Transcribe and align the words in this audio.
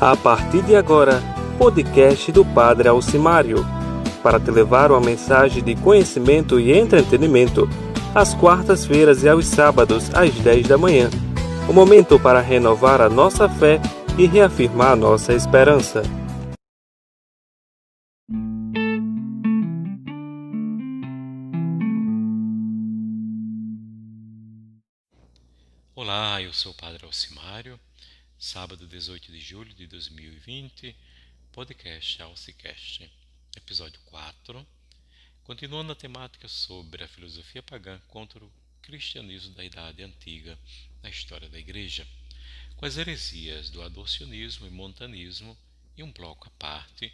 A 0.00 0.16
partir 0.16 0.62
de 0.62 0.74
agora, 0.74 1.20
podcast 1.58 2.32
do 2.32 2.42
Padre 2.42 2.88
Alcimário, 2.88 3.58
para 4.22 4.40
te 4.40 4.50
levar 4.50 4.90
uma 4.90 4.98
mensagem 4.98 5.62
de 5.62 5.74
conhecimento 5.76 6.58
e 6.58 6.72
entretenimento, 6.72 7.68
às 8.14 8.32
quartas-feiras 8.32 9.22
e 9.24 9.28
aos 9.28 9.44
sábados, 9.44 10.10
às 10.14 10.32
10 10.36 10.68
da 10.68 10.78
manhã. 10.78 11.10
O 11.68 11.74
momento 11.74 12.18
para 12.18 12.40
renovar 12.40 13.02
a 13.02 13.10
nossa 13.10 13.46
fé 13.46 13.78
e 14.16 14.24
reafirmar 14.24 14.96
nossa 14.96 15.34
esperança. 15.34 16.02
Olá, 25.94 26.40
eu 26.40 26.54
sou 26.54 26.72
o 26.72 26.74
Padre 26.74 27.04
Alcimário 27.04 27.78
sábado 28.40 28.86
18 28.86 29.30
de 29.30 29.38
julho 29.38 29.74
de 29.74 29.86
2020, 29.86 30.96
podcast 31.52 32.22
Alcicast, 32.22 33.12
episódio 33.54 34.00
4, 34.06 34.66
continuando 35.44 35.92
a 35.92 35.94
temática 35.94 36.48
sobre 36.48 37.04
a 37.04 37.08
filosofia 37.08 37.62
pagã 37.62 38.00
contra 38.08 38.42
o 38.42 38.50
cristianismo 38.80 39.54
da 39.54 39.62
Idade 39.62 40.02
Antiga 40.02 40.58
na 41.02 41.10
história 41.10 41.50
da 41.50 41.58
Igreja, 41.58 42.08
com 42.78 42.86
as 42.86 42.96
heresias 42.96 43.68
do 43.68 43.82
adocionismo 43.82 44.66
e 44.66 44.70
montanismo 44.70 45.54
e 45.94 46.02
um 46.02 46.10
bloco 46.10 46.48
à 46.48 46.50
parte 46.52 47.12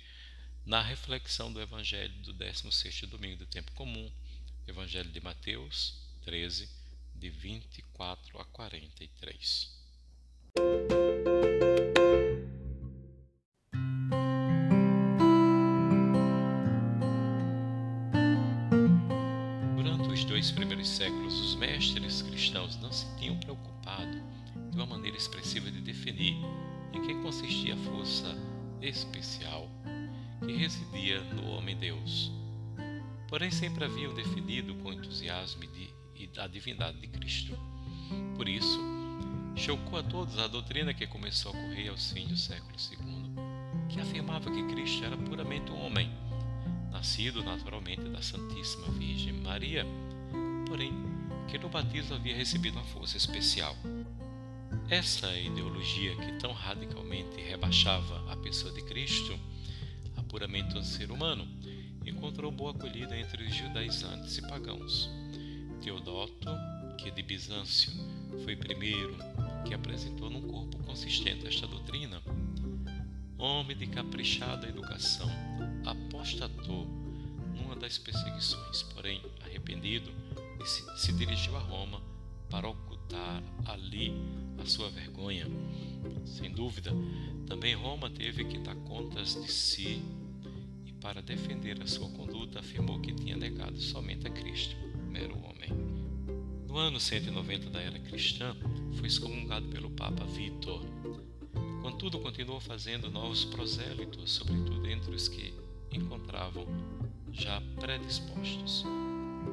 na 0.65 0.81
reflexão 0.81 1.53
do 1.53 1.61
Evangelho 1.61 2.15
do 2.23 2.33
16º 2.35 3.05
domingo 3.07 3.39
do 3.39 3.47
tempo 3.47 3.73
comum, 3.73 4.09
Evangelho 4.65 5.11
de 5.11 5.21
Mateus 5.21 5.93
13, 6.25 6.71
de 7.17 7.31
24 7.31 8.41
a 8.41 8.45
43. 8.45 9.86
Durante 19.77 20.09
os 20.13 20.25
dois 20.25 20.51
primeiros 20.51 20.89
séculos, 20.89 21.41
os 21.41 21.55
mestres 21.57 22.23
cristãos 22.23 22.77
não 22.81 22.93
se 22.93 23.07
tinham 23.19 23.37
preocupado 23.39 24.21
de 24.71 24.77
uma 24.77 24.87
maneira 24.87 25.17
expressiva 25.17 25.71
de 25.71 25.81
definir 25.81 26.37
em 26.93 27.03
que 27.03 27.15
consistia 27.23 27.75
a 27.75 27.79
força 27.79 28.37
especial 28.81 29.69
que 30.45 30.53
residia 30.53 31.21
no 31.35 31.51
homem-deus. 31.51 32.31
Porém, 33.29 33.51
sempre 33.51 33.85
haviam 33.85 34.15
definido 34.15 34.75
com 34.77 34.93
entusiasmo 34.93 35.67
a 36.39 36.47
divindade 36.47 37.01
de 37.01 37.09
Cristo. 37.09 37.59
Por 38.37 38.49
isso, 38.49 38.79
chocou 39.57 39.99
a 39.99 40.03
todos 40.03 40.39
a 40.39 40.47
doutrina 40.47 40.93
que 40.93 41.07
começou 41.07 41.53
a 41.53 41.59
ocorrer 41.59 41.91
aos 41.91 42.13
fins 42.13 42.29
do 42.29 42.37
século 42.37 42.75
II, 42.93 43.89
que 43.89 44.01
afirmava 44.01 44.51
que 44.51 44.63
Cristo 44.69 45.03
era 45.05 45.17
puramente 45.17 45.73
um 45.73 45.87
homem, 45.87 46.13
nascido 46.93 47.43
naturalmente 47.43 48.03
da 48.03 48.21
Santíssima 48.21 48.89
Virgem 48.89 49.33
Maria, 49.33 49.87
porém 50.69 50.93
que 51.49 51.59
no 51.59 51.69
batismo 51.69 52.17
havia 52.17 52.37
recebido 52.37 52.75
uma 52.75 52.85
força 52.85 53.17
especial. 53.17 53.75
Essa 54.91 55.35
ideologia 55.37 56.15
que 56.17 56.33
tão 56.39 56.53
radicalmente 56.53 57.41
rebaixava 57.41 58.31
a 58.31 58.37
pessoa 58.37 58.73
de 58.73 58.83
Cristo 58.83 59.39
a 60.17 60.23
puramente 60.23 60.77
um 60.77 60.83
ser 60.83 61.11
humano, 61.11 61.49
encontrou 62.05 62.51
boa 62.53 62.73
acolhida 62.73 63.17
entre 63.17 63.45
os 63.45 63.55
judaizantes 63.55 64.37
e 64.39 64.43
pagãos. 64.43 65.11
Teodoto, 65.83 66.51
que 66.99 67.11
de 67.11 67.23
Bizâncio 67.23 67.93
foi 68.45 68.57
primeiro 68.57 69.17
que 69.67 69.75
apresentou 69.75 70.31
num 70.31 70.43
corpo 70.43 70.79
consistente 70.85 71.47
esta 71.47 71.67
doutrina. 71.67 72.23
Homem 73.37 73.77
de 73.77 73.87
caprichada 73.87 74.69
educação, 74.69 75.29
apostatou 75.85 76.87
numa 77.55 77.75
das 77.75 77.99
perseguições, 77.99 78.83
porém, 78.95 79.21
arrependido, 79.45 80.11
se, 80.65 81.01
se 81.01 81.13
dirigiu 81.13 81.57
a 81.57 81.61
Roma 81.61 82.01
para 82.49 82.69
ocultar 82.69 83.43
ali 83.67 84.13
a 84.59 84.65
sua 84.65 84.89
vergonha. 84.89 85.47
Sem 86.25 86.51
dúvida, 86.51 86.93
também 87.47 87.75
Roma 87.75 88.09
teve 88.09 88.45
que 88.45 88.59
dar 88.59 88.77
contas 88.77 89.35
de 89.35 89.51
si 89.51 90.03
e, 90.85 90.93
para 90.93 91.21
defender 91.21 91.83
a 91.83 91.87
sua 91.87 92.09
conduta, 92.11 92.61
afirmou 92.61 93.01
que 93.01 93.13
tinha 93.13 93.37
negado 93.37 93.81
somente 93.81 94.27
a 94.27 94.31
Cristo, 94.31 94.77
mero 95.11 95.37
homem. 95.39 95.71
No 96.67 96.77
ano 96.77 97.01
190 97.01 97.71
da 97.71 97.81
era 97.81 97.99
cristã, 97.99 98.57
foi 98.97 99.07
excomungado 99.07 99.67
pelo 99.69 99.91
Papa 99.91 100.25
Vitor. 100.25 100.85
Contudo, 101.83 102.19
continuou 102.19 102.61
fazendo 102.61 103.11
novos 103.11 103.45
prosélitos, 103.45 104.33
sobretudo 104.33 104.87
entre 104.89 105.15
os 105.15 105.29
que 105.29 105.55
encontravam 105.93 106.67
já 107.33 107.63
predispostos. 107.79 108.85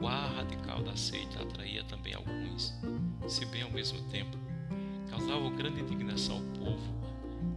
O 0.01 0.07
ar 0.07 0.33
radical 0.35 0.81
da 0.81 0.95
seita 0.95 1.43
atraía 1.43 1.83
também 1.83 2.13
alguns, 2.13 2.73
se 3.27 3.45
bem 3.45 3.61
ao 3.61 3.71
mesmo 3.71 4.01
tempo 4.09 4.37
causava 5.09 5.49
grande 5.51 5.81
indignação 5.81 6.37
ao 6.37 6.43
povo 6.57 7.03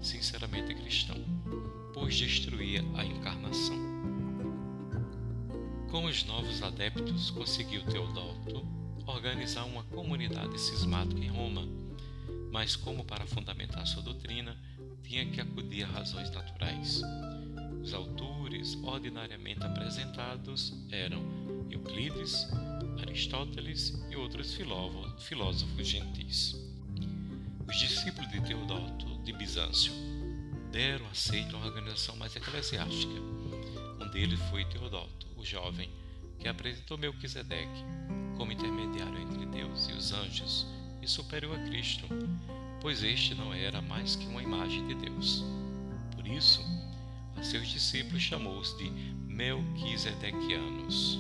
sinceramente 0.01 0.75
cristão, 0.75 1.17
pois 1.95 2.15
destruía 2.15 2.85
a 2.95 3.05
encarnação. 3.05 3.77
Com 5.91 6.05
os 6.05 6.25
novos 6.25 6.63
adeptos, 6.63 7.31
conseguiu 7.31 7.83
Teodoto 7.87 8.67
organizar 9.07 9.65
uma 9.65 9.85
comunidade 9.85 10.61
cismática 10.61 11.23
em 11.23 11.29
Roma, 11.29 11.67
mas 12.51 12.75
como 12.75 13.05
para 13.05 13.27
fundamentar 13.27 13.87
sua 13.87 14.03
doutrina, 14.03 14.57
tinha 15.03 15.25
que 15.27 15.41
acudir 15.41 15.85
a 15.85 15.87
razões 15.87 16.31
naturais. 16.31 17.03
Os 17.83 17.95
autores 17.95 18.77
ordinariamente 18.83 19.63
apresentados 19.63 20.75
eram 20.91 21.23
Euclides, 21.71 22.49
Aristóteles 23.01 23.95
e 24.11 24.17
outros 24.17 24.55
filósofos 25.19 25.87
gentis. 25.87 26.57
Os 27.69 27.77
discípulos 27.79 28.31
de 28.31 28.41
Teodoto 28.41 29.07
de 29.23 29.33
Bizâncio 29.33 29.93
deram 30.73 31.07
aceito 31.07 31.55
a 31.55 31.59
uma 31.59 31.67
organização 31.67 32.17
mais 32.17 32.35
eclesiástica. 32.35 33.15
Um 34.01 34.09
deles 34.11 34.41
foi 34.51 34.65
Teodoto, 34.65 35.27
o 35.37 35.45
jovem, 35.45 35.91
que 36.39 36.49
apresentou 36.49 36.99
Melquisedeque, 36.99 37.85
como 38.37 38.53
intermediário 38.53 39.19
entre 39.19 39.47
Deus 39.47 39.89
e 39.89 39.93
os 39.93 40.13
anjos 40.13 40.67
e 41.03 41.09
superior 41.09 41.59
a 41.59 41.65
Cristo, 41.65 42.07
pois 42.81 43.03
este 43.03 43.35
não 43.35 43.53
era 43.53 43.81
mais 43.81 44.17
que 44.17 44.27
uma 44.27 44.43
imagem 44.43 44.87
de 44.87 44.95
Deus. 44.95 45.45
Por 46.15 46.27
isso, 46.27 46.65
a 47.37 47.43
seus 47.43 47.69
discípulos 47.69 48.23
chamou-os 48.23 48.77
de 48.79 48.91
Melquisedequianos. 49.27 51.19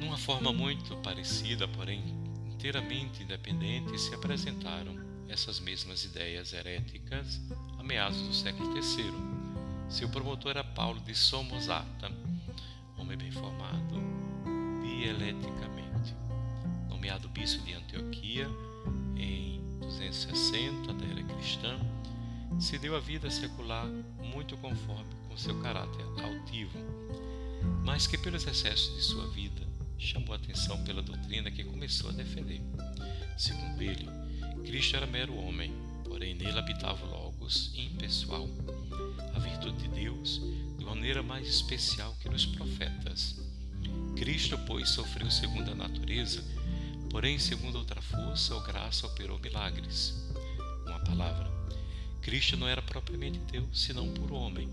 Numa 0.00 0.18
forma 0.18 0.52
muito 0.52 0.96
parecida, 0.98 1.66
porém 1.68 2.02
inteiramente 2.46 3.22
independente, 3.22 3.98
se 3.98 4.14
apresentaram 4.14 4.94
essas 5.28 5.60
mesmas 5.60 6.04
ideias 6.04 6.52
heréticas 6.52 7.40
a 7.78 7.82
meados 7.82 8.20
do 8.22 8.34
século 8.34 8.74
III. 8.74 9.36
Seu 9.88 10.08
promotor 10.08 10.52
era 10.52 10.64
Paulo 10.64 11.00
de 11.00 11.14
Somosata, 11.14 12.10
homem 12.98 13.16
bem 13.16 13.30
formado, 13.30 13.55
dieleticamente. 15.06 16.16
Nomeado 16.88 17.28
bispo 17.28 17.64
de 17.64 17.74
Antioquia 17.74 18.48
em 19.16 19.60
260 19.78 20.92
da 20.92 21.06
era 21.06 21.22
cristã, 21.22 21.78
se 22.58 22.76
deu 22.78 22.96
a 22.96 23.00
vida 23.00 23.30
secular 23.30 23.86
muito 24.18 24.56
conforme 24.56 25.14
com 25.28 25.36
seu 25.36 25.60
caráter 25.60 26.04
altivo, 26.24 26.78
mas 27.84 28.08
que 28.08 28.18
pelos 28.18 28.46
excessos 28.46 28.96
de 28.96 29.02
sua 29.02 29.28
vida 29.28 29.62
chamou 29.96 30.34
atenção 30.34 30.82
pela 30.82 31.02
doutrina 31.02 31.52
que 31.52 31.62
começou 31.62 32.10
a 32.10 32.12
defender. 32.12 32.60
Segundo 33.36 33.80
ele, 33.80 34.08
Cristo 34.64 34.96
era 34.96 35.06
mero 35.06 35.36
homem, 35.36 35.72
porém 36.04 36.34
nele 36.34 36.58
habitava 36.58 37.06
o 37.06 37.10
Logos 37.10 37.72
impessoal, 37.76 38.48
a 39.34 39.38
virtude 39.38 39.82
de 39.82 39.88
Deus 39.88 40.40
de 40.76 40.84
maneira 40.84 41.22
mais 41.22 41.46
especial 41.46 42.14
que 42.20 42.28
nos 42.28 42.44
profetas 42.44 43.45
Cristo, 44.16 44.58
pois, 44.66 44.88
sofreu 44.88 45.30
segundo 45.30 45.70
a 45.70 45.74
natureza, 45.74 46.42
porém, 47.10 47.38
segundo 47.38 47.76
outra 47.76 48.00
força 48.00 48.54
ou 48.54 48.62
graça, 48.62 49.06
operou 49.06 49.38
milagres. 49.38 50.14
Uma 50.86 50.98
palavra. 51.00 51.50
Cristo 52.22 52.56
não 52.56 52.66
era 52.66 52.80
propriamente 52.80 53.38
Deus, 53.52 53.66
senão 53.72 54.08
por 54.14 54.32
homem, 54.32 54.68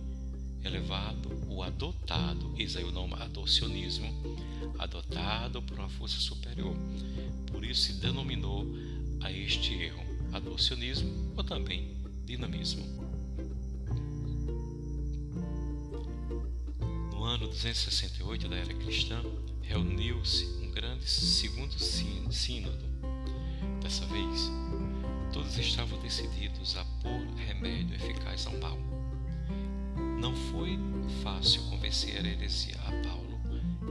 elevado 0.63 1.29
ou 1.49 1.61
adotado, 1.61 2.55
eis 2.57 2.77
aí 2.77 2.85
o 2.85 2.91
nome 2.91 3.15
adocionismo, 3.15 4.09
adotado 4.79 5.61
por 5.61 5.77
uma 5.77 5.89
força 5.89 6.19
superior. 6.19 6.75
Por 7.51 7.65
isso 7.65 7.81
se 7.81 7.93
denominou 7.93 8.65
a 9.21 9.31
este 9.31 9.73
erro 9.73 10.03
adocionismo 10.31 11.33
ou 11.35 11.43
também 11.43 11.95
dinamismo. 12.25 13.12
268 17.53 18.47
da 18.49 18.55
era 18.57 18.73
cristã, 18.73 19.21
reuniu-se 19.61 20.45
um 20.61 20.71
grande 20.71 21.09
segundo 21.09 21.73
sínodo. 21.79 22.83
Dessa 23.81 24.05
vez, 24.07 24.49
Todos 25.33 25.57
estavam 25.57 25.99
decididos 25.99 26.77
a 26.77 26.85
pôr 27.01 27.25
remédio 27.35 27.95
eficaz 27.95 28.45
ao 28.45 28.55
mal. 28.59 28.77
Não 30.19 30.35
foi 30.51 30.77
fácil 31.23 31.63
convencer 31.71 32.23
a 32.23 32.29
heresia 32.29 32.75
a 32.85 32.91
Paulo, 33.07 33.39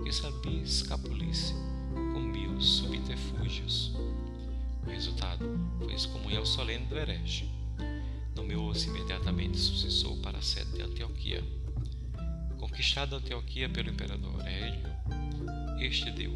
que 0.04 0.12
sabia 0.12 0.62
escapulir-se 0.62 1.52
com 1.92 2.20
mil 2.20 2.60
subterfúgios. 2.60 3.92
O 4.86 4.90
resultado 4.90 5.44
foi 5.80 5.92
excomunhão 5.92 6.46
solene 6.46 6.86
do 6.86 6.96
herege. 6.96 7.50
Nomeou-se 8.36 8.88
imediatamente 8.88 9.58
sucessor 9.58 10.16
para 10.18 10.38
a 10.38 10.42
sede 10.42 10.74
de 10.74 10.82
Antioquia. 10.82 11.42
Conquistada 12.62 13.16
Antioquia 13.16 13.68
pelo 13.68 13.90
imperador 13.90 14.34
Aurélio, 14.34 14.88
este 15.80 16.12
deu 16.12 16.30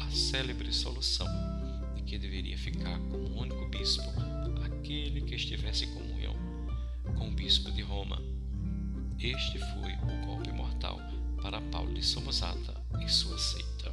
a 0.00 0.08
célebre 0.12 0.72
solução 0.72 1.26
de 1.96 2.02
que 2.02 2.16
deveria 2.16 2.56
ficar 2.56 3.00
como 3.10 3.40
único 3.40 3.66
bispo 3.66 4.04
aquele 4.64 5.22
que 5.22 5.34
estivesse 5.34 5.86
em 5.86 5.92
comunhão 5.92 6.36
com 7.18 7.30
o 7.30 7.32
bispo 7.32 7.72
de 7.72 7.82
Roma. 7.82 8.22
Este 9.18 9.58
foi 9.58 9.92
o 9.94 10.24
golpe 10.24 10.52
mortal 10.52 11.00
para 11.42 11.60
Paulo 11.60 11.92
de 11.92 12.04
Somosata 12.04 12.80
e 13.04 13.08
sua 13.08 13.36
seita. 13.36 13.92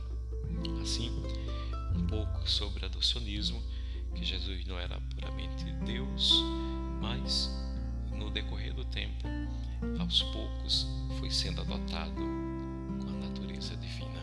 Assim, 0.83 1.09
um 1.95 2.05
pouco 2.05 2.47
sobre 2.47 2.85
adocionismo, 2.85 3.63
que 4.13 4.23
Jesus 4.23 4.63
não 4.67 4.77
era 4.77 5.01
puramente 5.15 5.65
Deus, 5.87 6.35
mas 7.01 7.49
no 8.19 8.29
decorrer 8.29 8.73
do 8.73 8.83
tempo, 8.85 9.27
aos 9.99 10.21
poucos, 10.23 10.85
foi 11.17 11.31
sendo 11.31 11.61
adotado 11.61 12.21
com 13.01 13.09
a 13.09 13.27
natureza 13.27 13.75
divina. 13.77 14.19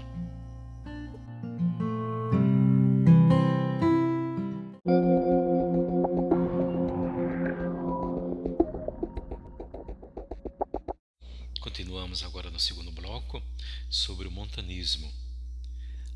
Continuamos 11.59 12.23
agora 12.23 12.51
no 12.51 12.61
segundo 12.61 12.93
bloco 12.93 13.43
sobre 13.89 14.29
o 14.29 14.31
montanismo. 14.31 15.11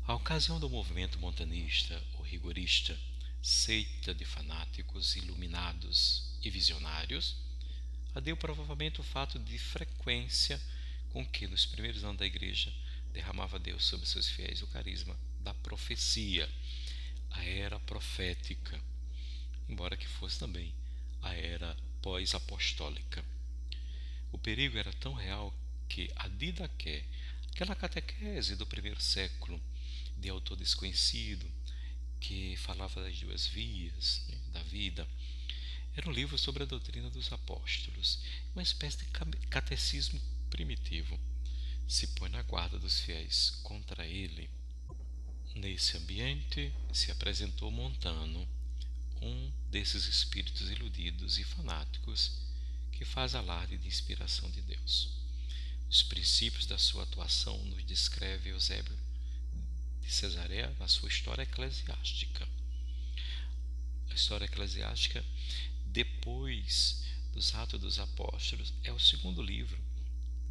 A 0.07 0.13
ocasião 0.13 0.59
do 0.59 0.69
movimento 0.69 1.19
montanista 1.19 2.01
ou 2.17 2.23
rigorista, 2.23 2.97
seita 3.41 4.13
de 4.13 4.25
fanáticos 4.25 5.15
iluminados 5.15 6.37
e 6.43 6.49
visionários, 6.49 7.50
adeu 8.13 8.35
provavelmente 8.35 8.99
o 8.99 9.03
fato 9.03 9.39
de 9.39 9.57
frequência 9.57 10.61
com 11.11 11.25
que 11.25 11.47
nos 11.47 11.65
primeiros 11.65 12.03
anos 12.03 12.17
da 12.17 12.25
igreja 12.25 12.73
derramava 13.13 13.59
Deus 13.59 13.85
sobre 13.85 14.07
seus 14.07 14.27
fiéis 14.27 14.61
o 14.61 14.67
carisma 14.67 15.17
da 15.39 15.53
profecia, 15.53 16.49
a 17.31 17.43
era 17.43 17.79
profética, 17.79 18.79
embora 19.67 19.97
que 19.97 20.07
fosse 20.07 20.39
também 20.39 20.73
a 21.21 21.33
era 21.33 21.75
pós-apostólica. 22.01 23.23
O 24.31 24.37
perigo 24.37 24.77
era 24.77 24.93
tão 24.93 25.13
real 25.13 25.53
que 25.89 26.09
a 26.15 26.27
Didaqué, 26.27 27.03
aquela 27.49 27.75
catequese 27.75 28.55
do 28.55 28.65
primeiro 28.65 29.01
século, 29.01 29.61
de 30.17 30.29
autor 30.29 30.55
desconhecido, 30.55 31.45
que 32.19 32.55
falava 32.57 33.01
das 33.01 33.19
duas 33.19 33.47
vias 33.47 34.23
né, 34.29 34.37
da 34.53 34.63
vida, 34.63 35.07
era 35.95 36.09
um 36.09 36.13
livro 36.13 36.37
sobre 36.37 36.63
a 36.63 36.65
doutrina 36.65 37.09
dos 37.09 37.31
apóstolos, 37.31 38.19
uma 38.53 38.63
espécie 38.63 38.97
de 38.97 39.05
catecismo 39.49 40.21
primitivo. 40.49 41.19
Se 41.87 42.07
põe 42.07 42.29
na 42.29 42.41
guarda 42.41 42.79
dos 42.79 43.01
fiéis 43.01 43.49
contra 43.63 44.05
ele. 44.05 44.49
Nesse 45.55 45.97
ambiente 45.97 46.73
se 46.93 47.11
apresentou 47.11 47.69
Montano, 47.69 48.47
um 49.21 49.51
desses 49.69 50.05
espíritos 50.05 50.69
iludidos 50.71 51.37
e 51.37 51.43
fanáticos 51.43 52.31
que 52.91 53.03
faz 53.03 53.35
alarde 53.35 53.77
de 53.77 53.87
inspiração 53.87 54.49
de 54.49 54.61
Deus. 54.61 55.09
Os 55.89 56.01
princípios 56.03 56.65
da 56.65 56.77
sua 56.77 57.03
atuação 57.03 57.57
nos 57.65 57.83
descreve 57.83 58.49
Eusébio 58.49 58.97
de 60.01 60.11
Cesareia 60.11 60.73
na 60.79 60.87
sua 60.87 61.09
história 61.09 61.43
eclesiástica. 61.43 62.47
A 64.09 64.13
história 64.13 64.45
eclesiástica, 64.45 65.23
depois 65.91 67.03
dos 67.33 67.53
Atos 67.53 67.79
dos 67.79 67.99
Apóstolos, 67.99 68.73
é 68.81 68.93
o 68.93 68.99
segundo 68.99 69.41
livro 69.41 69.77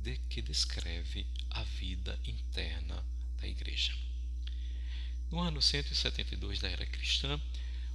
de 0.02 0.18
que 0.28 0.42
descreve 0.42 1.26
a 1.50 1.62
vida 1.62 2.18
interna 2.26 3.02
da 3.38 3.48
Igreja. 3.48 3.94
No 5.30 5.40
ano 5.40 5.62
172 5.62 6.60
da 6.60 6.68
era 6.68 6.84
cristã, 6.84 7.40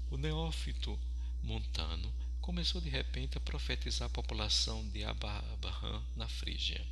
o 0.09 0.17
neófito 0.17 0.99
Montano 1.43 2.11
começou 2.41 2.81
de 2.81 2.89
repente 2.89 3.37
a 3.37 3.41
profetizar 3.41 4.07
a 4.07 4.09
população 4.09 4.87
de 4.89 5.03
Abraham 5.03 6.03
na 6.15 6.27
Frígia. 6.27 6.83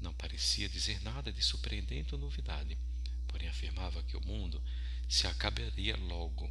Não 0.00 0.12
parecia 0.12 0.68
dizer 0.68 1.00
nada 1.02 1.32
de 1.32 1.42
surpreendente 1.42 2.14
ou 2.14 2.20
novidade, 2.20 2.76
porém 3.28 3.48
afirmava 3.48 4.02
que 4.02 4.16
o 4.16 4.26
mundo 4.26 4.62
se 5.08 5.26
acabaria 5.26 5.96
logo 5.96 6.50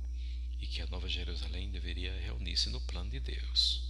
e 0.62 0.68
que 0.68 0.82
a 0.82 0.88
Nova 0.88 1.10
Jerusalém 1.10 1.72
deveria 1.72 2.18
reunir-se 2.22 2.70
no 2.70 2.80
plano 2.82 3.10
de 3.10 3.20
Deus. 3.20 3.84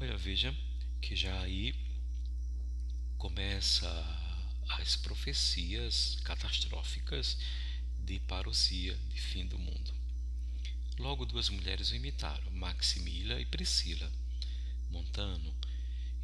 Olha, 0.00 0.16
veja 0.16 0.56
que 1.00 1.14
já 1.14 1.38
aí 1.42 1.74
começa 3.18 3.86
as 4.68 4.96
profecias 4.96 6.18
catastróficas 6.24 7.38
de 8.00 8.18
parousia, 8.20 8.96
de 9.10 9.20
fim 9.20 9.46
do 9.46 9.58
mundo. 9.58 9.94
Logo 10.98 11.26
duas 11.26 11.50
mulheres 11.50 11.90
o 11.90 11.94
imitaram, 11.94 12.50
Maximila 12.52 13.40
e 13.40 13.44
Priscila. 13.44 14.10
Montano 14.90 15.54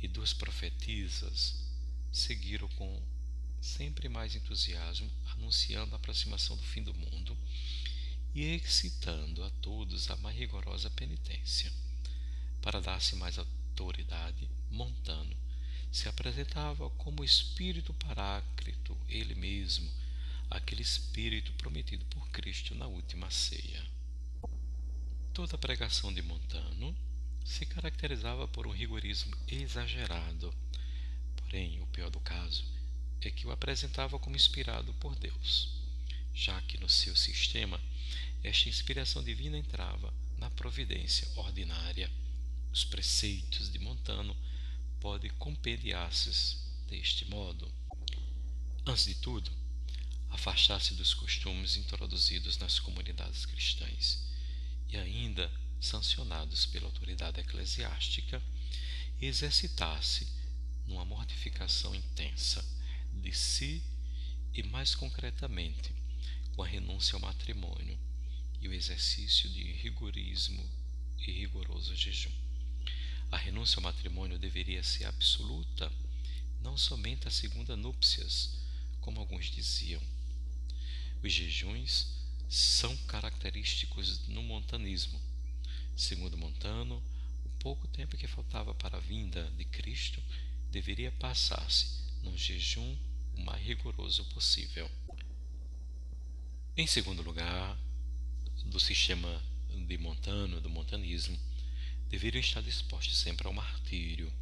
e 0.01 0.09
duas 0.09 0.33
profetisas 0.33 1.63
seguiram 2.11 2.69
com 2.69 3.03
sempre 3.61 4.09
mais 4.09 4.35
entusiasmo, 4.35 5.11
anunciando 5.33 5.95
a 5.95 5.97
aproximação 5.97 6.57
do 6.57 6.63
fim 6.63 6.83
do 6.83 6.95
mundo 6.95 7.37
e 8.35 8.55
excitando 8.55 9.45
a 9.45 9.51
todos 9.61 10.11
a 10.11 10.17
mais 10.17 10.37
rigorosa 10.37 10.91
penitência. 10.91 11.73
Para 12.61 12.81
dar-se 12.81 13.15
mais 13.17 13.39
autoridade, 13.39 14.49
Montano 14.71 15.37
se 15.91 16.09
apresentava 16.09 16.89
como 16.91 17.23
espírito 17.23 17.93
paráclito, 17.95 18.97
ele 19.09 19.35
mesmo, 19.35 19.91
aquele 20.51 20.83
espírito 20.83 21.53
prometido 21.55 22.05
por 22.07 22.27
Cristo 22.31 22.75
na 22.75 22.87
última 22.87 23.31
ceia. 23.31 23.87
Toda 25.35 25.57
a 25.57 25.59
pregação 25.59 26.13
de 26.13 26.23
Montano 26.23 26.97
se 27.45 27.67
caracterizava 27.67 28.49
por 28.49 28.67
um 28.67 28.73
rigorismo 28.73 29.37
exagerado. 29.47 30.55
Porém, 31.37 31.81
o 31.81 31.87
pior 31.87 32.11
do 32.11 32.21
caso 32.21 32.65
é 33.21 33.31
que 33.31 33.47
o 33.47 33.51
apresentava 33.51 34.19
como 34.19 34.37
inspirado 34.37 34.95
por 34.95 35.15
Deus, 35.17 35.69
já 36.35 36.61
que 36.63 36.79
no 36.79 36.89
seu 36.89 37.15
sistema 37.15 37.81
esta 38.43 38.69
inspiração 38.69 39.23
divina 39.23 39.57
entrava 39.57 40.13
na 40.37 40.51
providência 40.51 41.29
ordinária. 41.37 42.11
Os 42.73 42.85
preceitos 42.85 43.71
de 43.71 43.79
Montano 43.79 44.37
podem 45.01 45.31
compendiar-se 45.33 46.57
deste 46.89 47.25
modo. 47.27 47.73
Antes 48.85 49.05
de 49.05 49.15
tudo, 49.15 49.51
afastar-se 50.31 50.95
dos 50.95 51.15
costumes 51.15 51.77
introduzidos 51.77 52.59
nas 52.59 52.81
comunidades 52.81 53.47
cristãs 53.47 54.27
e 54.89 54.97
ainda 54.97 55.51
sancionados 55.81 56.67
pela 56.67 56.87
autoridade 56.87 57.41
eclesiástica, 57.41 58.43
exercitar-se 59.21 60.27
numa 60.87 61.05
mortificação 61.05 61.95
intensa 61.95 62.65
de 63.13 63.33
si 63.33 63.83
e, 64.53 64.63
mais 64.65 64.95
concretamente, 64.97 65.95
com 66.55 66.63
a 66.63 66.67
renúncia 66.67 67.15
ao 67.15 67.21
matrimônio 67.21 67.99
e 68.63 68.69
o 68.69 68.73
exercício 68.73 69.51
de 69.51 69.65
rigorismo 69.73 70.65
e 71.19 71.33
rigoroso 71.33 71.95
jejum. 71.97 72.33
A 73.31 73.37
renúncia 73.37 73.79
ao 73.79 73.83
matrimônio 73.83 74.39
deveria 74.39 74.83
ser 74.83 75.05
absoluta, 75.05 75.93
não 76.61 76.79
somente 76.79 77.27
a 77.27 77.31
segunda 77.31 77.77
núpcias, 77.77 78.57
como 79.01 79.19
alguns 79.19 79.47
diziam. 79.51 80.01
Os 81.23 81.33
jejuns 81.33 82.07
são 82.49 82.97
característicos 83.09 84.29
no 84.29 84.43
montanismo. 84.43 85.21
Segundo 85.97 86.39
Montano, 86.39 87.03
o 87.45 87.49
pouco 87.59 87.89
tempo 87.89 88.17
que 88.17 88.27
faltava 88.27 88.75
para 88.75 88.99
a 88.99 89.01
vinda 89.01 89.51
de 89.57 89.65
Cristo 89.65 90.23
deveria 90.71 91.11
passar-se 91.13 91.87
num 92.23 92.37
jejum 92.37 92.97
o 93.37 93.41
mais 93.43 93.65
rigoroso 93.65 94.25
possível. 94.27 94.91
Em 96.77 96.87
segundo 96.87 97.23
lugar, 97.23 97.79
do 98.67 98.81
sistema 98.81 99.43
de 99.87 99.99
Montano, 99.99 100.61
do 100.61 100.71
montanismo, 100.71 101.39
deveriam 102.09 102.41
estar 102.41 102.63
dispostos 102.63 103.19
sempre 103.19 103.47
ao 103.47 103.53
martírio 103.53 104.33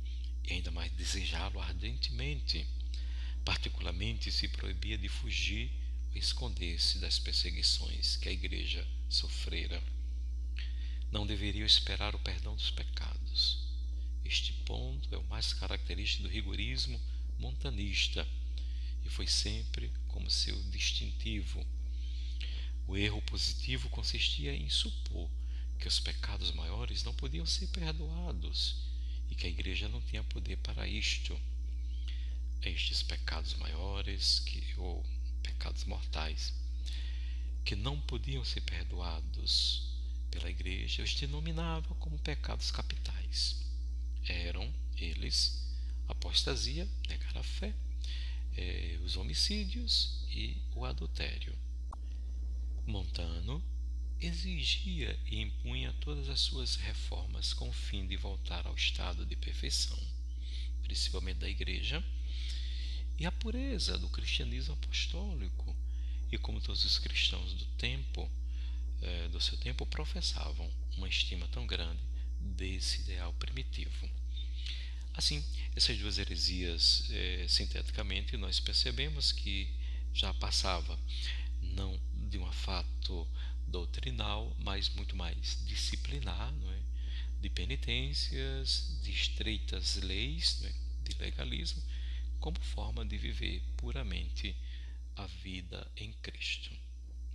e 0.45 0.53
ainda 0.55 0.71
mais 0.71 0.91
desejá-lo 0.93 1.61
ardentemente. 1.61 2.67
Particularmente 3.45 4.31
se 4.31 4.49
proibia 4.49 4.99
de 4.99 5.09
fugir 5.09 5.71
esconder-se 6.15 6.99
das 6.99 7.19
perseguições 7.19 8.17
que 8.17 8.29
a 8.29 8.33
igreja 8.33 8.87
sofrera. 9.09 9.83
não 11.13 11.27
deveriam 11.27 11.67
esperar 11.67 12.15
o 12.15 12.21
perdão 12.21 12.55
dos 12.55 12.71
pecados. 12.71 13.59
Este 14.25 14.53
ponto 14.65 15.13
é 15.13 15.19
o 15.19 15.25
mais 15.25 15.53
característico 15.53 16.23
do 16.23 16.29
rigorismo 16.29 17.01
montanista 17.39 18.27
e 19.05 19.09
foi 19.09 19.27
sempre 19.27 19.91
como 20.07 20.31
seu 20.31 20.61
distintivo. 20.71 21.67
O 22.87 22.97
erro 22.97 23.23
positivo 23.23 23.89
consistia 23.89 24.55
em 24.55 24.69
supor 24.69 25.31
que 25.79 25.89
os 25.89 25.99
pecados 25.99 26.53
maiores 26.53 27.03
não 27.05 27.15
podiam 27.15 27.47
ser 27.47 27.67
perdoados 27.69 28.77
e 29.31 29.35
que 29.35 29.47
a 29.47 29.51
igreja 29.51 29.89
não 29.89 30.01
tinha 30.03 30.23
poder 30.25 30.57
para 30.59 30.87
isto. 30.87 31.41
Estes 32.63 33.03
pecados 33.03 33.55
maiores, 33.55 34.41
que, 34.41 34.63
ou 34.77 35.05
pecados 35.43 35.85
mortais, 35.85 36.53
que 37.65 37.75
não 37.75 38.01
podiam 38.01 38.45
ser 38.45 38.61
perdoados 38.63 39.89
pela 40.31 40.51
igreja, 40.51 41.03
os 41.03 41.15
denominava 41.15 41.95
como 41.95 42.19
pecados 42.19 42.71
capitais. 42.71 43.57
Eram 44.27 44.71
eles 44.97 45.67
apostasia, 46.09 46.87
negar 47.09 47.39
a 47.39 47.43
fé, 47.43 47.75
eh, 48.57 48.99
os 49.05 49.17
homicídios 49.17 50.25
e 50.29 50.61
o 50.75 50.85
adultério. 50.85 51.57
Montano 52.91 53.63
exigia 54.21 55.19
e 55.27 55.41
impunha 55.41 55.95
todas 56.01 56.29
as 56.29 56.41
suas 56.41 56.75
reformas 56.75 57.55
com 57.55 57.69
o 57.69 57.73
fim 57.73 58.07
de 58.07 58.17
voltar 58.17 58.67
ao 58.67 58.75
estado 58.75 59.25
de 59.25 59.37
perfeição, 59.37 59.99
principalmente 60.83 61.39
da 61.39 61.49
Igreja, 61.49 62.05
e 63.19 63.25
a 63.25 63.33
pureza 63.33 63.97
do 63.97 64.09
cristianismo 64.09 64.75
apostólico, 64.75 65.75
e 66.33 66.37
como 66.37 66.61
todos 66.61 66.85
os 66.85 66.99
cristãos 66.99 67.55
do 67.55 67.65
tempo, 67.79 68.31
eh, 69.03 69.29
do 69.29 69.41
seu 69.41 69.57
tempo, 69.57 69.87
professavam 69.87 70.71
uma 70.97 71.09
estima 71.09 71.47
tão 71.49 71.67
grande 71.67 72.01
desse 72.41 73.03
ideal 73.03 73.33
primitivo. 73.35 74.11
Assim, 75.15 75.45
essas 75.77 75.97
duas 75.99 76.19
heresias, 76.19 77.07
eh, 77.11 77.47
sinteticamente, 77.49 78.37
nós 78.37 78.59
percebemos 78.59 79.33
que 79.33 79.69
já 80.13 80.35
passava 80.35 80.99
não 81.63 81.99
de 82.31 82.39
um 82.39 82.51
fato 82.53 83.27
doutrinal, 83.67 84.55
mas 84.59 84.89
muito 84.91 85.17
mais 85.17 85.63
disciplinar, 85.67 86.53
é? 86.53 86.81
de 87.41 87.51
penitências, 87.51 89.01
de 89.03 89.11
estreitas 89.11 89.97
leis, 89.97 90.63
é? 90.65 90.73
de 91.09 91.19
legalismo, 91.19 91.83
como 92.39 92.59
forma 92.61 93.05
de 93.05 93.19
viver 93.19 93.63
puramente 93.77 94.55
a 95.17 95.27
vida 95.27 95.91
em 95.97 96.13
Cristo. 96.23 96.71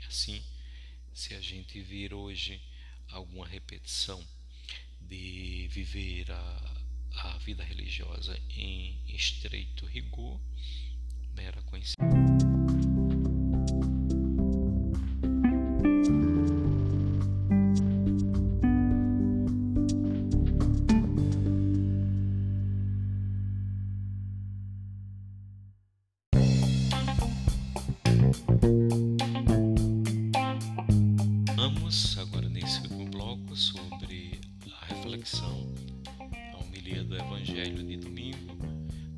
Assim, 0.08 0.42
se 1.14 1.34
a 1.34 1.42
gente 1.42 1.80
vir 1.82 2.14
hoje 2.14 2.62
alguma 3.10 3.48
repetição 3.48 4.24
de 5.02 5.68
viver 5.72 6.32
a, 6.32 6.84
a 7.18 7.38
vida 7.40 7.64
religiosa 7.64 8.40
em 8.50 9.00
estreito 9.08 9.86
rigor, 9.86 10.40
mera 11.36 11.62
coincidência. 11.64 12.25
Vamos 31.66 32.16
agora 32.20 32.48
nesse 32.48 32.80
último 32.82 33.06
bloco 33.06 33.56
sobre 33.56 34.40
a 34.72 34.86
reflexão, 34.86 35.74
a 36.54 36.58
homilia 36.58 37.04
do 37.04 37.16
Evangelho 37.16 37.84
de 37.84 37.98
domingo, 37.98 38.56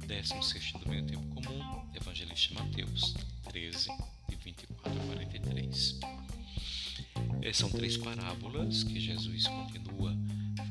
16 0.08 0.72
domingo 0.82 1.08
tempo 1.08 1.28
comum, 1.36 1.62
Evangelista 1.94 2.54
Mateus 2.54 3.16
13, 3.50 3.90
de 4.30 4.36
24 4.38 4.98
a 4.98 5.06
43. 5.08 6.00
É, 7.42 7.52
são 7.52 7.70
três 7.70 7.98
parábolas 7.98 8.82
que 8.82 8.98
Jesus 8.98 9.46
continua 9.46 10.16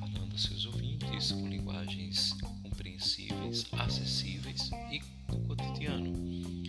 falando 0.00 0.34
a 0.34 0.38
seus 0.38 0.64
ouvintes 0.64 1.30
com 1.30 1.46
linguagens 1.46 2.32
compreensíveis, 2.62 3.66
acessíveis 3.72 4.70
e 4.90 5.02
do 5.30 5.38
cotidiano 5.40 6.65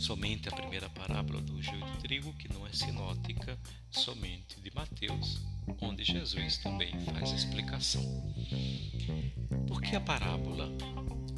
somente 0.00 0.48
a 0.48 0.52
primeira 0.52 0.88
parábola 0.88 1.42
do 1.42 1.62
joio 1.62 1.84
de 1.84 1.98
trigo, 1.98 2.32
que 2.32 2.50
não 2.50 2.66
é 2.66 2.72
sinótica, 2.72 3.58
somente 3.90 4.58
de 4.58 4.74
Mateus, 4.74 5.42
onde 5.78 6.02
Jesus 6.02 6.56
também 6.56 6.98
faz 7.00 7.30
a 7.30 7.34
explicação. 7.34 8.02
Por 9.68 9.82
que 9.82 9.94
a 9.94 10.00
parábola? 10.00 10.72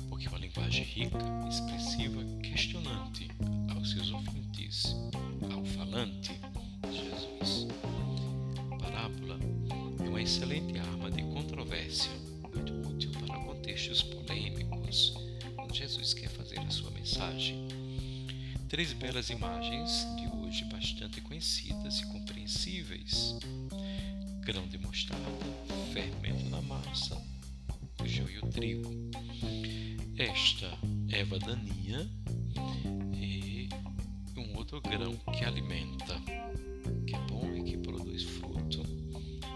Porque 0.09 0.27
é 0.27 0.29
uma 0.29 0.39
linguagem 0.39 0.85
rica, 0.85 1.19
expressiva, 1.51 2.23
questionante 2.41 3.29
aos 3.75 3.91
seus 3.91 4.13
ouvintes, 4.13 4.95
ao 5.53 5.65
falante, 5.65 6.31
Jesus. 6.89 7.67
A 8.71 8.77
parábola 8.77 9.41
é 10.05 10.09
uma 10.09 10.23
excelente 10.23 10.79
arma 10.79 11.11
de 11.11 11.23
controvérsia, 11.25 12.13
muito 12.55 12.73
útil 12.89 13.11
para 13.27 13.41
contextos 13.41 14.05
polêmicos, 14.05 15.15
quando 15.57 15.75
Jesus 15.75 16.15
quer 16.15 16.29
fazer 16.29 16.61
a 16.61 16.71
sua 16.71 16.93
mensagem 16.93 17.72
três 18.73 18.95
belas 18.95 19.29
imagens 19.29 20.07
de 20.17 20.27
hoje 20.35 20.65
bastante 20.65 21.21
conhecidas 21.21 22.01
e 22.01 22.07
compreensíveis: 22.07 23.37
grão 24.41 24.67
de 24.67 24.79
mostarda, 24.79 25.27
fermento 25.93 26.49
na 26.49 26.63
massa, 26.63 27.21
o 28.01 28.09
joio 28.09 28.31
e 28.31 28.39
o 28.39 28.51
trigo. 28.51 28.91
Esta 30.17 30.71
erva 31.11 31.39
daninha 31.39 32.09
e 33.15 33.69
um 34.39 34.57
outro 34.57 34.81
grão 34.81 35.15
que 35.37 35.45
alimenta, 35.45 36.19
que 37.07 37.15
é 37.15 37.19
bom 37.29 37.55
e 37.55 37.65
que 37.65 37.77
produz 37.77 38.23
fruto, 38.23 38.83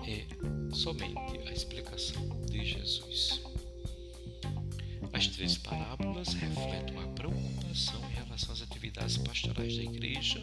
é 0.07 0.27
somente 0.75 1.39
a 1.49 1.53
explicação 1.53 2.29
de 2.51 2.63
Jesus. 2.67 3.41
As 5.11 5.27
três 5.29 5.57
parábolas 5.57 6.35
refletem 6.35 7.03
a 7.03 7.07
preocupação 7.09 7.99
em 8.11 8.15
relação 8.15 8.53
às 8.53 8.61
atividades 8.87 9.19
pastorais 9.19 9.77
da 9.77 9.83
igreja, 9.83 10.41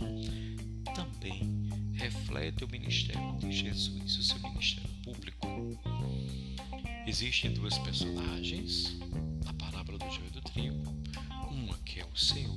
também 0.93 1.69
reflete 1.93 2.65
o 2.65 2.67
ministério 2.67 3.37
de 3.39 3.51
Jesus, 3.51 4.17
o 4.17 4.23
seu 4.23 4.39
ministério 4.39 4.89
público. 5.03 5.47
Existem 7.07 7.53
duas 7.53 7.77
personagens 7.79 8.97
na 9.45 9.53
parábola 9.53 9.97
do 9.97 10.11
joio 10.11 10.29
do 10.31 10.41
trigo. 10.41 10.83
Uma 11.49 11.77
que 11.79 12.01
é 12.01 12.05
o 12.05 12.17
Senhor, 12.17 12.55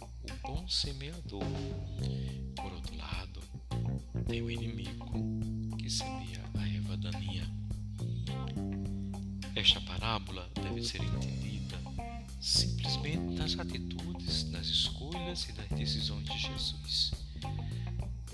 o 0.00 0.46
bom 0.46 0.66
semeador. 0.66 1.42
Por 2.56 2.72
outro 2.72 2.96
lado, 2.96 3.40
tem 4.26 4.40
o 4.40 4.50
inimigo 4.50 5.76
que 5.76 5.90
semeia 5.90 6.42
a 6.54 6.68
erva 6.68 6.96
daninha. 6.96 7.50
Esta 9.54 9.80
parábola 9.82 10.48
deve 10.54 10.82
ser 10.82 11.02
entendida 11.02 11.57
simplesmente 12.48 13.34
nas 13.34 13.58
atitudes, 13.58 14.50
nas 14.50 14.66
escolhas 14.66 15.46
e 15.50 15.52
nas 15.52 15.68
decisões 15.68 16.24
de 16.24 16.38
Jesus, 16.38 17.10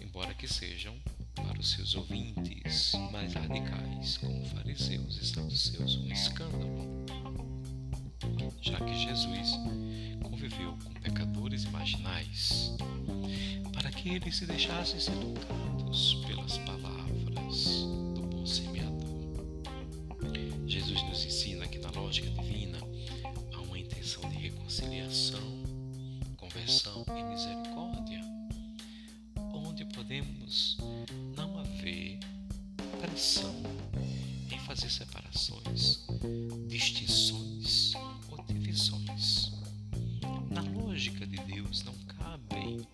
embora 0.00 0.33
que 0.35 0.47
sejam 0.47 0.94
para 1.35 1.59
os 1.59 1.73
seus 1.73 1.97
ouvintes 1.97 2.92
mais 3.11 3.35
radicais, 3.35 4.18
como 4.18 4.44
fariseus 4.47 5.16
e 5.21 5.26
saduceus, 5.26 5.97
um 5.97 6.12
escândalo, 6.12 7.04
já 8.62 8.78
que 8.78 8.94
Jesus 8.97 9.50
conviveu 10.23 10.78
com 10.85 10.92
pecadores 11.00 11.64
marginais, 11.64 12.71
para 13.73 13.90
que 13.90 14.11
eles 14.11 14.37
se 14.37 14.47
deixassem 14.47 15.00
ser 15.00 15.16
distinções 36.94 37.92
ou 38.28 38.40
divisões. 38.44 39.52
Na 40.48 40.62
lógica 40.62 41.26
de 41.26 41.36
Deus 41.38 41.82
não 41.82 41.94
cabem 42.06 42.86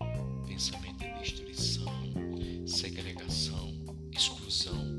pensamento 0.47 0.97
de 0.97 1.19
destruição, 1.19 2.65
segregação, 2.65 3.71
exclusão, 4.11 4.97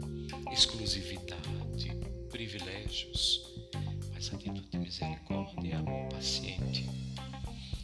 exclusividade 0.53 1.97
privilégios, 2.31 3.43
mas 4.13 4.33
atitude 4.33 4.69
de 4.71 4.79
misericórdia 4.79 5.69
e 5.69 5.73
amor 5.73 6.09
paciente. 6.09 6.89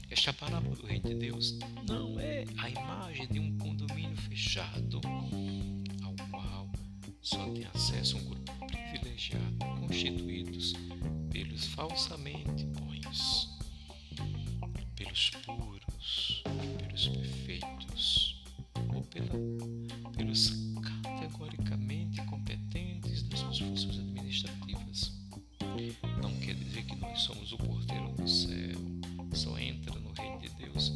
Esta 0.08 0.32
parábola 0.32 0.76
do 0.76 0.86
Reino 0.86 1.08
de 1.08 1.14
Deus 1.16 1.58
não 1.86 2.18
é 2.20 2.44
a 2.58 2.70
imagem 2.70 3.26
de 3.26 3.40
um 3.40 3.58
condomínio 3.58 4.16
fechado, 4.16 5.00
ao 6.04 6.14
qual 6.30 6.70
só 7.20 7.44
tem 7.50 7.64
acesso 7.64 8.16
um 8.18 8.24
grupo 8.24 8.57
constituídos 9.80 10.74
pelos 11.32 11.66
falsamente 11.66 12.64
bons, 12.66 13.58
pelos 14.94 15.30
puros, 15.44 16.42
pelos 16.78 17.08
perfeitos, 17.08 18.44
ou 18.94 19.02
pela, 19.02 19.32
pelos 20.16 20.52
categoricamente 21.02 22.24
competentes 22.26 23.24
das 23.24 23.40
suas 23.40 23.58
funções 23.58 23.98
administrativas. 23.98 25.12
Não 26.22 26.38
quer 26.38 26.54
dizer 26.54 26.84
que 26.84 26.94
nós 26.94 27.20
somos 27.20 27.52
o 27.52 27.58
porteiro 27.58 28.12
do 28.12 28.28
céu, 28.28 28.78
só 29.34 29.58
entra 29.58 29.98
no 29.98 30.12
reino 30.12 30.38
de 30.40 30.48
Deus 30.50 30.92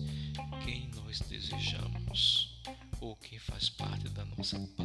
quem 0.65 0.89
nós 0.95 1.19
desejamos 1.29 2.63
ou 3.01 3.17
quem 3.17 3.41
faz 3.41 3.69
parte 3.69 4.09
da 4.11 4.25
nossa 4.25 4.57
panelinha, 4.77 4.82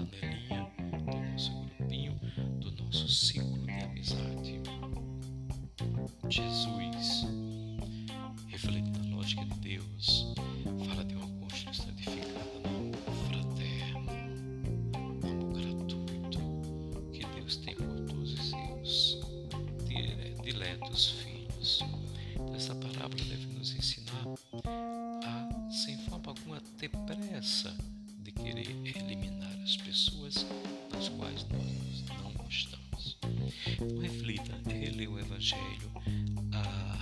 Evangelho, 35.48 35.92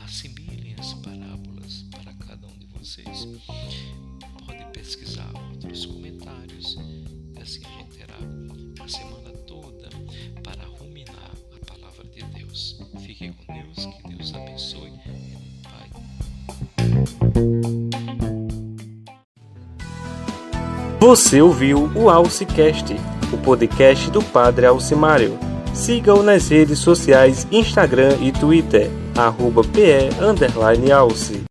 assimilem 0.03 0.75
as 0.77 0.93
parábolas 0.93 1.85
para 1.89 2.13
cada 2.13 2.45
um 2.45 2.57
de 2.59 2.67
vocês. 2.77 3.27
Pode 4.45 4.65
pesquisar 4.71 5.31
outros 5.51 5.87
comentários 5.87 6.77
assim 7.41 7.61
a 7.65 7.77
gente 7.79 7.97
terá 7.97 8.15
a 8.83 8.87
semana 8.87 9.31
toda 9.47 9.89
para 10.43 10.63
ruminar 10.79 11.31
a 11.55 11.65
palavra 11.65 12.03
de 12.05 12.23
Deus. 12.37 12.79
Fiquem 13.03 13.33
com 13.33 13.51
Deus, 13.51 13.85
que 13.85 14.07
Deus 14.09 14.33
abençoe. 14.35 14.93
Pai. 15.63 15.89
Você 20.99 21.41
ouviu 21.41 21.91
o 21.95 22.11
Alcicast, 22.11 22.93
o 23.33 23.37
podcast 23.39 24.11
do 24.11 24.23
Padre 24.23 24.67
Alcimário. 24.67 25.54
Siga-o 25.75 26.23
nas 26.23 26.47
redes 26.47 26.79
sociais 26.79 27.45
Instagram 27.51 28.15
e 28.21 28.31
Twitter, 28.31 28.89
arroba 29.15 29.61
PE 29.61 30.09
Alce. 30.89 31.43